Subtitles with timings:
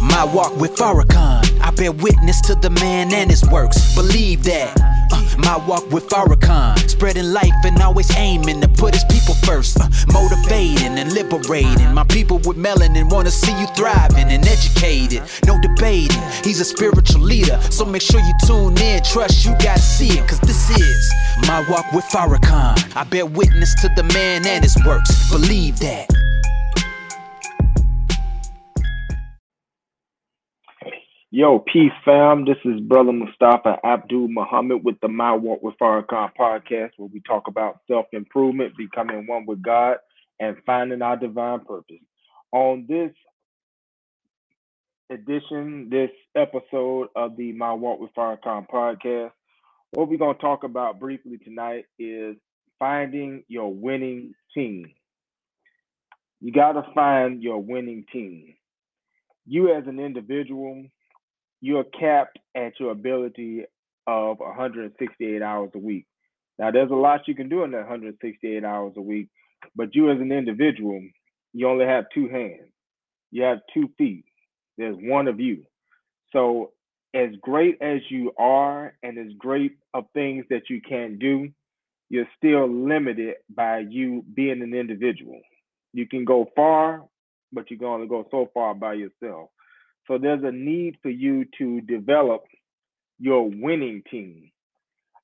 [0.00, 1.60] My walk with Farrakhan.
[1.60, 3.94] I bear witness to the man and his works.
[3.94, 4.74] Believe that.
[5.12, 6.78] Uh, my walk with Farrakhan.
[6.88, 9.78] Spreading life and always aiming to put his people first.
[9.78, 11.92] Uh, motivating and liberating.
[11.92, 15.22] My people with melanin wanna see you thriving and educated.
[15.46, 16.22] No debating.
[16.44, 17.60] He's a spiritual leader.
[17.70, 19.02] So make sure you tune in.
[19.02, 20.26] Trust you gotta see it.
[20.26, 21.12] Cause this is
[21.46, 22.96] my walk with Farrakhan.
[22.96, 25.30] I bear witness to the man and his works.
[25.30, 26.19] Believe that.
[31.40, 32.44] Yo, peace, fam.
[32.44, 37.22] This is Brother Mustafa Abdul Muhammad with the My Walk with Farrakhan podcast, where we
[37.26, 39.96] talk about self improvement, becoming one with God,
[40.38, 42.04] and finding our divine purpose.
[42.52, 43.12] On this
[45.08, 49.30] edition, this episode of the My Walk with Farrakhan podcast,
[49.92, 52.36] what we're going to talk about briefly tonight is
[52.78, 54.92] finding your winning team.
[56.42, 58.56] You got to find your winning team.
[59.46, 60.84] You, as an individual,
[61.60, 63.64] you're capped at your ability
[64.06, 66.06] of 168 hours a week.
[66.58, 69.28] Now, there's a lot you can do in that 168 hours a week,
[69.76, 71.02] but you as an individual,
[71.52, 72.70] you only have two hands,
[73.30, 74.24] you have two feet.
[74.76, 75.64] There's one of you.
[76.32, 76.72] So,
[77.12, 81.48] as great as you are, and as great of things that you can do,
[82.08, 85.40] you're still limited by you being an individual.
[85.92, 87.04] You can go far,
[87.52, 89.50] but you can only go so far by yourself.
[90.10, 92.42] So there's a need for you to develop
[93.20, 94.50] your winning team.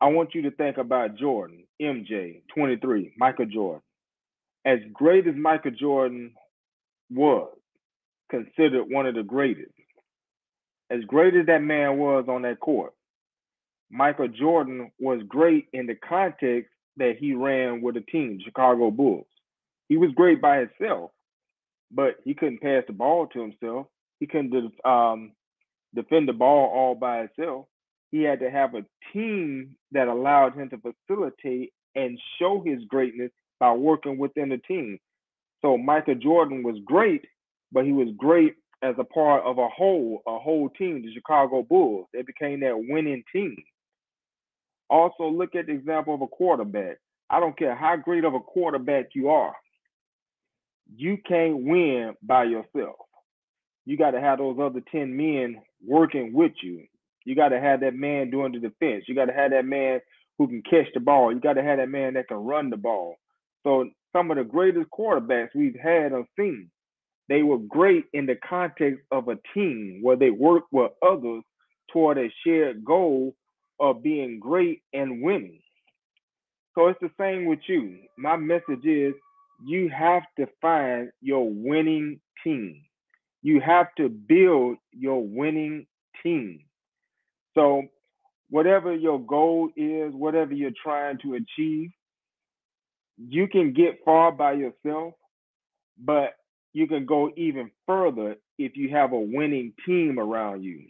[0.00, 3.82] I want you to think about Jordan, MJ, 23, Michael Jordan.
[4.66, 6.32] As great as Michael Jordan
[7.12, 7.54] was,
[8.28, 9.70] considered one of the greatest,
[10.90, 12.92] as great as that man was on that court,
[13.88, 19.26] Michael Jordan was great in the context that he ran with a team, Chicago Bulls.
[19.88, 21.12] He was great by himself,
[21.92, 23.86] but he couldn't pass the ball to himself.
[24.22, 25.32] He couldn't um,
[25.96, 27.66] defend the ball all by himself.
[28.12, 33.32] He had to have a team that allowed him to facilitate and show his greatness
[33.58, 35.00] by working within the team.
[35.60, 37.24] So Michael Jordan was great,
[37.72, 41.64] but he was great as a part of a whole, a whole team, the Chicago
[41.64, 42.06] Bulls.
[42.12, 43.56] They became that winning team.
[44.88, 46.98] Also, look at the example of a quarterback.
[47.28, 49.56] I don't care how great of a quarterback you are,
[50.94, 52.98] you can't win by yourself
[53.84, 56.84] you got to have those other 10 men working with you.
[57.24, 59.04] You got to have that man doing the defense.
[59.06, 60.00] You got to have that man
[60.38, 61.32] who can catch the ball.
[61.32, 63.16] You got to have that man that can run the ball.
[63.64, 66.70] So some of the greatest quarterbacks we've had on seen,
[67.28, 71.42] they were great in the context of a team where they worked with others
[71.92, 73.34] toward a shared goal
[73.80, 75.60] of being great and winning.
[76.74, 77.98] So it's the same with you.
[78.16, 79.14] My message is
[79.64, 82.82] you have to find your winning team
[83.42, 85.86] you have to build your winning
[86.22, 86.60] team.
[87.54, 87.82] So,
[88.50, 91.90] whatever your goal is, whatever you're trying to achieve,
[93.18, 95.14] you can get far by yourself,
[96.02, 96.34] but
[96.72, 100.82] you can go even further if you have a winning team around you.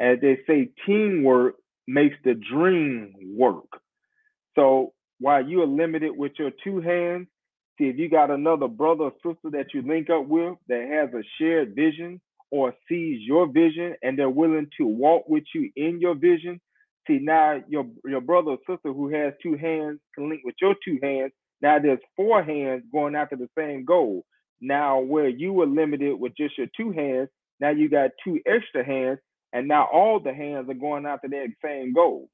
[0.00, 1.56] As they say, teamwork
[1.86, 3.68] makes the dream work.
[4.56, 7.28] So while you are limited with your two hands,
[7.78, 11.12] See, if you got another brother or sister that you link up with that has
[11.14, 12.20] a shared vision
[12.50, 16.60] or sees your vision and they're willing to walk with you in your vision,
[17.06, 20.74] see now your your brother or sister who has two hands can link with your
[20.84, 21.32] two hands.
[21.62, 24.24] Now there's four hands going after the same goal.
[24.60, 27.28] Now where you were limited with just your two hands,
[27.60, 29.18] now you got two extra hands,
[29.52, 32.28] and now all the hands are going after that same goal.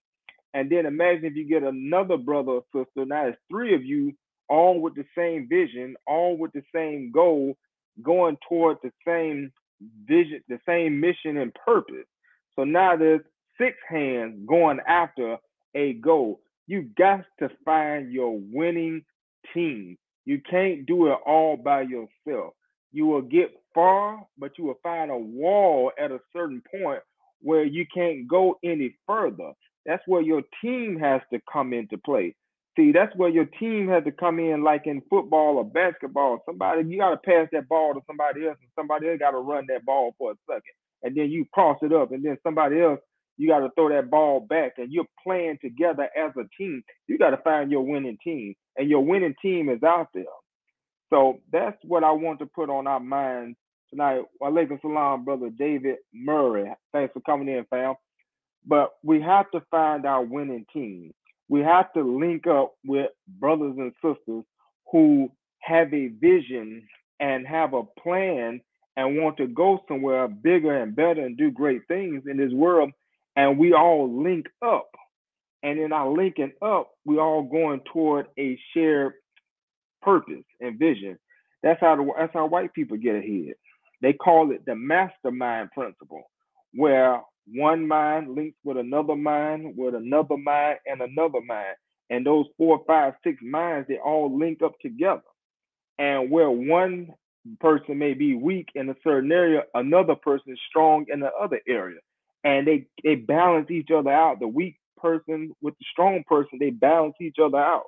[0.52, 4.12] And then imagine if you get another brother or sister, now it's three of you
[4.50, 7.56] all with the same vision, all with the same goal,
[8.02, 9.52] going toward the same
[10.06, 12.06] vision, the same mission and purpose.
[12.56, 13.22] So now there's
[13.58, 15.38] six hands going after
[15.74, 16.40] a goal.
[16.66, 19.02] You got to find your winning
[19.54, 19.96] team.
[20.24, 22.54] You can't do it all by yourself.
[22.92, 27.00] You will get far, but you will find a wall at a certain point
[27.40, 29.52] where you can't go any further.
[29.86, 32.34] That's where your team has to come into play.
[32.80, 36.42] See, that's where your team has to come in, like in football or basketball.
[36.46, 39.38] Somebody, you got to pass that ball to somebody else, and somebody else got to
[39.38, 40.72] run that ball for a second.
[41.02, 42.98] And then you cross it up, and then somebody else,
[43.36, 46.82] you got to throw that ball back, and you're playing together as a team.
[47.06, 50.24] You got to find your winning team, and your winning team is out there.
[51.10, 53.58] So that's what I want to put on our minds
[53.90, 54.22] tonight.
[54.40, 56.72] Walaikum salam, brother David Murray.
[56.94, 57.94] Thanks for coming in, fam.
[58.66, 61.12] But we have to find our winning team
[61.50, 63.10] we have to link up with
[63.40, 64.44] brothers and sisters
[64.92, 65.30] who
[65.60, 66.86] have a vision
[67.20, 68.62] and have a plan
[68.96, 72.92] and want to go somewhere bigger and better and do great things in this world.
[73.36, 74.90] And we all link up.
[75.62, 79.14] And in our linking up, we all going toward a shared
[80.02, 81.18] purpose and vision.
[81.62, 83.54] That's how the, that's how white people get ahead.
[84.02, 86.30] They call it the mastermind principle,
[86.74, 91.74] where one mind links with another mind, with another mind, and another mind.
[92.10, 95.22] And those four, five, six minds, they all link up together.
[95.98, 97.08] And where one
[97.60, 101.60] person may be weak in a certain area, another person is strong in the other
[101.68, 102.00] area.
[102.44, 104.40] And they, they balance each other out.
[104.40, 107.84] The weak person with the strong person, they balance each other out.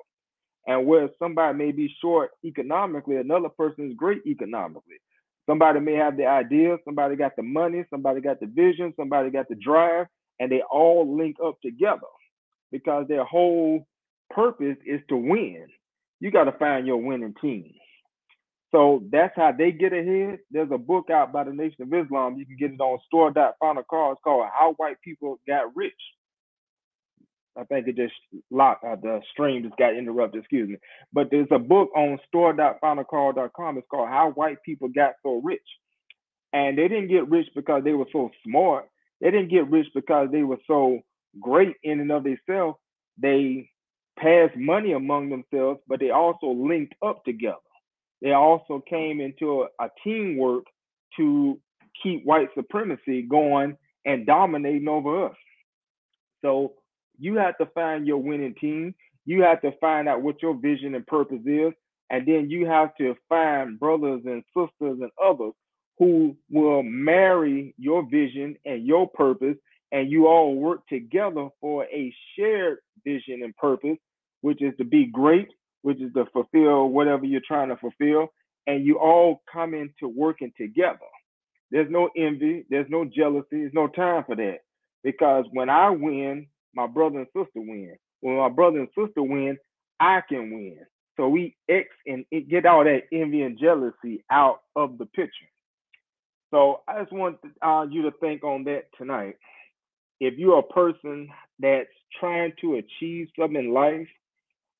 [0.65, 4.97] And where somebody may be short economically, another person is great economically.
[5.45, 9.49] Somebody may have the idea, somebody got the money, somebody got the vision, somebody got
[9.49, 10.07] the drive,
[10.39, 12.01] and they all link up together
[12.71, 13.85] because their whole
[14.29, 15.67] purpose is to win.
[16.19, 17.73] You got to find your winning team.
[18.71, 20.39] So that's how they get ahead.
[20.49, 22.37] There's a book out by the Nation of Islam.
[22.37, 24.13] You can get it on store.final call.
[24.13, 25.93] It's called How White People Got Rich.
[27.57, 28.13] I think it just
[28.51, 28.83] locked.
[28.83, 30.41] Uh, the stream just got interrupted.
[30.41, 30.77] Excuse me.
[31.11, 33.77] But there's a book on store.finalcall.com.
[33.77, 35.61] It's called How White People Got So Rich.
[36.51, 38.85] And they didn't get rich because they were so smart.
[39.21, 40.99] They didn't get rich because they were so
[41.39, 42.77] great in and of themselves.
[43.17, 43.69] They
[44.19, 47.57] passed money among themselves, but they also linked up together.
[48.21, 50.65] They also came into a, a teamwork
[51.17, 51.59] to
[52.01, 55.35] keep white supremacy going and dominating over us.
[56.41, 56.73] So
[57.19, 58.95] you have to find your winning team.
[59.25, 61.73] You have to find out what your vision and purpose is.
[62.09, 65.53] And then you have to find brothers and sisters and others
[65.97, 69.55] who will marry your vision and your purpose.
[69.91, 73.97] And you all work together for a shared vision and purpose,
[74.41, 75.49] which is to be great,
[75.83, 78.27] which is to fulfill whatever you're trying to fulfill.
[78.65, 80.97] And you all come into working together.
[81.71, 84.59] There's no envy, there's no jealousy, there's no time for that.
[85.03, 87.95] Because when I win, my brother and sister win.
[88.21, 89.57] When my brother and sister win,
[89.99, 90.79] I can win.
[91.17, 95.45] So we X and get all that envy and jealousy out of the picture.
[96.51, 99.35] So I just want uh, you to think on that tonight.
[100.19, 101.29] If you're a person
[101.59, 101.89] that's
[102.19, 104.07] trying to achieve something in life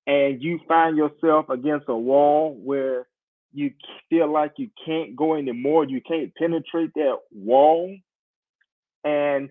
[0.07, 3.07] and you find yourself against a wall where
[3.53, 3.71] you
[4.09, 7.95] feel like you can't go anymore, you can't penetrate that wall,
[9.03, 9.49] and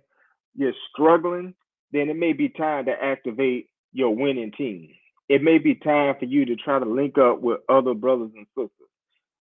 [0.57, 1.55] you're struggling,
[1.93, 4.89] then it may be time to activate your winning team.
[5.29, 8.47] It may be time for you to try to link up with other brothers and
[8.57, 8.89] sisters.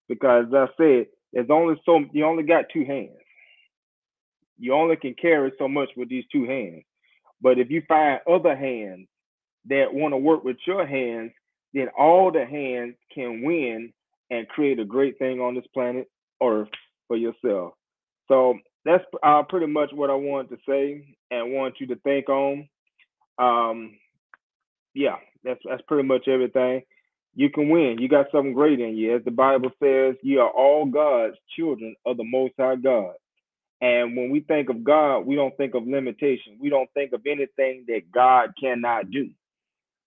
[0.09, 3.17] Because as I said, there's only so you only got two hands.
[4.59, 6.83] You only can carry so much with these two hands.
[7.41, 9.07] But if you find other hands
[9.67, 11.33] that want to work with your hands,
[11.73, 13.93] then all the hands can win
[14.31, 16.09] and create a great thing on this planet
[16.43, 16.69] Earth
[17.09, 17.73] for yourself.
[18.29, 22.29] So that's uh, pretty much what I wanted to say and want you to think
[22.29, 22.69] on.
[23.39, 23.97] Um,
[24.95, 26.83] yeah, that's that's pretty much everything.
[27.35, 27.99] You can win.
[28.01, 29.15] You got something great in you.
[29.17, 33.15] As the Bible says, you are all God's children of the Most High God.
[33.81, 36.59] And when we think of God, we don't think of limitation.
[36.61, 39.31] We don't think of anything that God cannot do.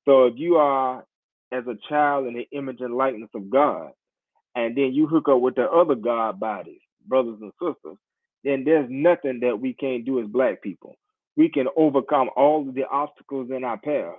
[0.05, 1.05] So if you are
[1.51, 3.91] as a child in the image and likeness of God,
[4.55, 7.97] and then you hook up with the other God bodies, brothers and sisters,
[8.43, 10.95] then there's nothing that we can't do as black people.
[11.35, 14.15] We can overcome all of the obstacles in our path.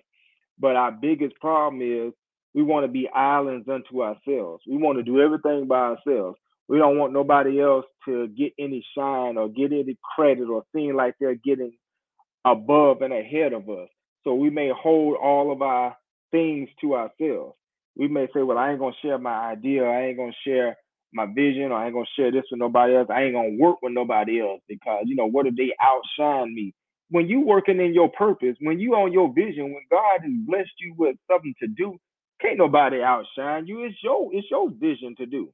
[0.58, 2.12] But our biggest problem is
[2.54, 4.62] we want to be islands unto ourselves.
[4.68, 6.38] We want to do everything by ourselves.
[6.68, 10.96] We don't want nobody else to get any shine or get any credit or seem
[10.96, 11.72] like they're getting
[12.44, 13.88] above and ahead of us.
[14.24, 15.96] So we may hold all of our
[16.30, 17.54] things to ourselves.
[17.96, 19.84] We may say, well, I ain't going to share my idea.
[19.84, 20.76] I ain't going to share
[21.14, 23.08] my vision or I ain't gonna share this with nobody else.
[23.10, 26.74] I ain't gonna work with nobody else because you know what if they outshine me?
[27.10, 30.72] When you working in your purpose, when you on your vision, when God has blessed
[30.80, 31.98] you with something to do,
[32.42, 33.84] can't nobody outshine you.
[33.84, 35.50] It's your it's your vision to do.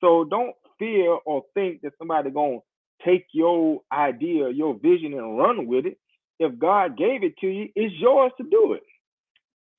[0.00, 2.58] So don't fear or think that somebody gonna
[3.04, 5.98] take your idea, your vision, and run with it.
[6.40, 8.82] If God gave it to you, it's yours to do it.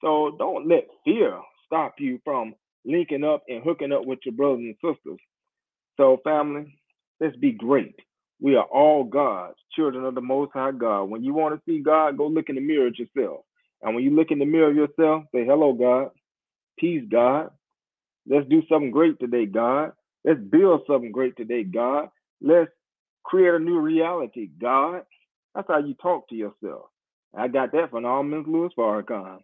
[0.01, 2.55] So don't let fear stop you from
[2.85, 5.19] linking up and hooking up with your brothers and sisters.
[5.97, 6.79] So, family,
[7.19, 7.95] let's be great.
[8.41, 11.05] We are all God's children of the Most High God.
[11.05, 13.41] When you want to see God, go look in the mirror at yourself.
[13.81, 16.09] And when you look in the mirror yourself, say, Hello, God.
[16.77, 17.49] Peace, God.
[18.27, 19.91] Let's do something great today, God.
[20.23, 22.09] Let's build something great today, God.
[22.41, 22.71] Let's
[23.23, 25.03] create a new reality, God.
[25.53, 26.85] That's how you talk to yourself.
[27.37, 29.39] I got that from Almonds Louis Farrakhan.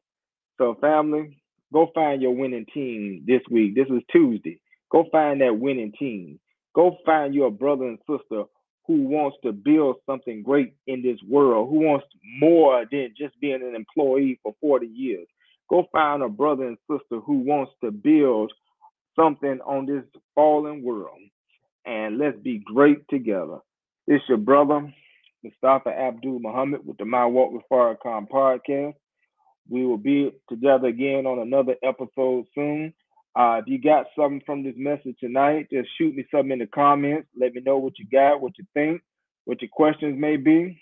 [0.57, 1.40] So, family,
[1.73, 3.75] Go find your winning team this week.
[3.75, 4.59] This is Tuesday.
[4.91, 6.39] Go find that winning team.
[6.75, 8.43] Go find your brother and sister
[8.87, 12.05] who wants to build something great in this world, who wants
[12.39, 15.27] more than just being an employee for 40 years.
[15.69, 18.51] Go find a brother and sister who wants to build
[19.15, 20.03] something on this
[20.35, 21.19] fallen world.
[21.85, 23.59] And let's be great together.
[24.07, 24.93] It's your brother,
[25.43, 28.95] Mustafa Abdul Muhammad, with the My Walk with Farrakhan podcast.
[29.69, 32.93] We will be together again on another episode soon.
[33.35, 36.67] Uh, if you got something from this message tonight, just shoot me something in the
[36.67, 37.29] comments.
[37.39, 39.01] Let me know what you got, what you think,
[39.45, 40.81] what your questions may be.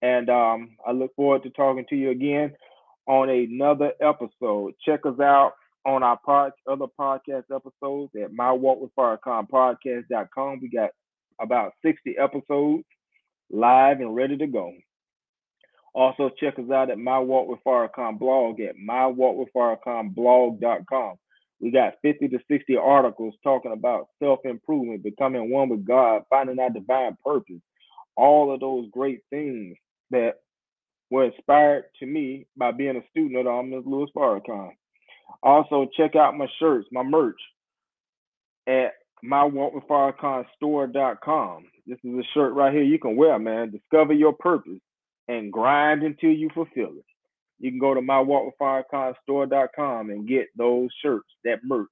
[0.00, 2.54] And um, I look forward to talking to you again
[3.06, 4.74] on another episode.
[4.84, 5.54] Check us out
[5.84, 10.60] on our pod, other podcast episodes at mywalkwithfarrakhanpodcast.com.
[10.60, 10.90] We got
[11.40, 12.84] about 60 episodes
[13.50, 14.72] live and ready to go.
[15.98, 21.16] Also, check us out at My Walk with Farrakhan blog at mywalkwithfarrakhanblog.com.
[21.60, 26.60] We got 50 to 60 articles talking about self improvement, becoming one with God, finding
[26.60, 27.60] our divine purpose,
[28.16, 29.76] all of those great things
[30.12, 30.34] that
[31.10, 33.82] were inspired to me by being a student of Ms.
[33.84, 34.70] Louis Farrakhan.
[35.42, 37.40] Also, check out my shirts, my merch
[38.68, 38.92] at
[39.24, 41.64] mywalkwithfarrakhanstore.com.
[41.88, 43.72] This is a shirt right here you can wear, man.
[43.72, 44.78] Discover your purpose
[45.28, 47.04] and grind until you fulfill it
[47.58, 51.88] you can go to mywalkwithfarrakhanstore.com and get those shirts, that merch.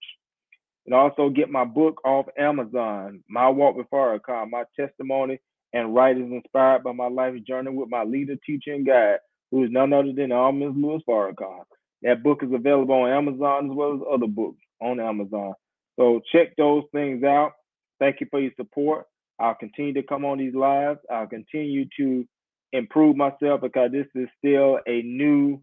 [0.86, 5.40] And also get my book off Amazon, My Walk with Farrakhan, my testimony
[5.72, 9.18] and writings inspired by my life journey with my leader, teacher, and guide,
[9.50, 10.74] who is none other than Ms.
[10.76, 11.64] Louis Farrakhan.
[12.02, 15.54] That book is available on Amazon as well as other books on Amazon.
[15.96, 17.54] So check those things out.
[17.98, 19.06] Thank you for your support.
[19.40, 21.00] I'll continue to come on these lives.
[21.10, 22.24] I'll continue to
[22.72, 25.60] improve myself because this is still a new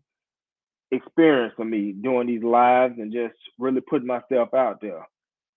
[0.92, 5.08] experience for me doing these lives and just really putting myself out there.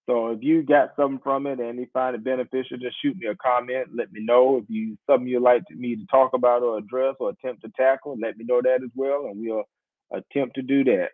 [0.06, 3.26] So if you got something from it and you find it beneficial, just shoot me
[3.26, 3.88] a comment.
[3.94, 7.30] Let me know if you something you'd like me to talk about or address or
[7.30, 8.16] attempt to tackle.
[8.20, 9.64] Let me know that as well, and we'll
[10.12, 11.08] attempt to do that.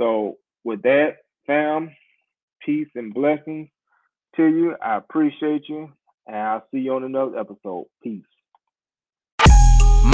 [0.00, 1.16] So with that,
[1.46, 1.90] fam,
[2.64, 3.68] peace and blessings
[4.36, 4.76] to you.
[4.80, 5.90] I appreciate you,
[6.28, 7.86] and I'll see you on another episode.
[8.04, 8.22] Peace.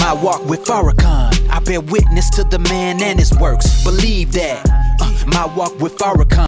[0.04, 3.82] My walk with Farrakhan, I bear witness to the man and his works.
[3.84, 4.62] Believe that.
[5.00, 6.34] Uh, my walk with Farrakhan.